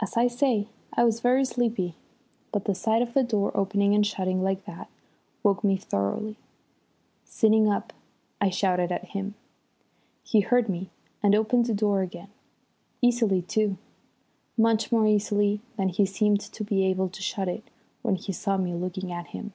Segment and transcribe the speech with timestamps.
[0.00, 1.94] As I say, I was very sleepy,
[2.50, 4.88] but the sight of the door opening and shutting like that
[5.42, 6.38] woke me thoroughly.
[7.26, 7.92] Sitting up
[8.40, 9.34] I shouted at him.
[10.22, 10.88] He heard me
[11.22, 12.30] and opened the door again,
[13.02, 13.76] easily, too,
[14.56, 17.64] much more easily than he seemed to be able to shut it
[18.00, 19.52] when he saw me looking at him.